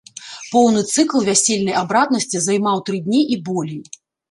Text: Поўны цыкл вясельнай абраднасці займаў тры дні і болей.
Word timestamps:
Поўны 0.53 0.81
цыкл 0.93 1.19
вясельнай 1.27 1.77
абраднасці 1.83 2.43
займаў 2.49 2.83
тры 2.91 3.05
дні 3.07 3.23
і 3.37 3.41
болей. 3.53 3.81